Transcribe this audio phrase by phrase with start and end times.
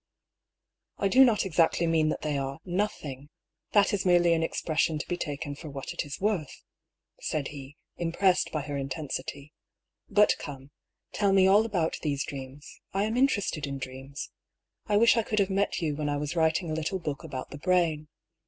[0.97, 3.27] ""I do not exactly mean that they are nothing^
[3.73, 6.63] that is merely an expression to be taken for what it is worth,"
[7.19, 9.53] said he, impressed by her intensity."
[10.17, 10.71] But come,
[11.11, 14.31] tell me all about these dreams; I am interested in dreams.
[14.87, 17.51] I wish I could have met you when I was writing a little book about
[17.51, 18.07] the brain.